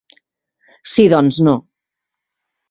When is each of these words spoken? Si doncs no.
Si 0.93 1.05
doncs 1.13 1.39
no. 1.49 1.55